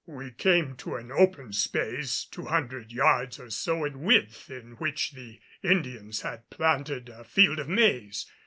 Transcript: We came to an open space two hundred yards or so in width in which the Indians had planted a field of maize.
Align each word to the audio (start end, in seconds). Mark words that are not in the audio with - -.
We 0.07 0.31
came 0.31 0.75
to 0.77 0.95
an 0.95 1.11
open 1.11 1.53
space 1.53 2.25
two 2.25 2.45
hundred 2.45 2.91
yards 2.91 3.39
or 3.39 3.51
so 3.51 3.85
in 3.85 4.01
width 4.01 4.49
in 4.49 4.71
which 4.77 5.11
the 5.11 5.39
Indians 5.61 6.21
had 6.21 6.49
planted 6.49 7.07
a 7.07 7.23
field 7.23 7.59
of 7.59 7.69
maize. 7.69 8.25